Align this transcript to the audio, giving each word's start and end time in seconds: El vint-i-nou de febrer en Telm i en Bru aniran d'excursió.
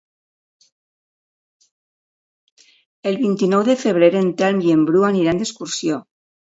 El 3.13 3.21
vint-i-nou 3.23 3.65
de 3.71 3.79
febrer 3.85 4.13
en 4.25 4.35
Telm 4.43 4.67
i 4.69 4.77
en 4.81 4.87
Bru 4.93 5.09
aniran 5.15 5.47
d'excursió. 5.47 6.05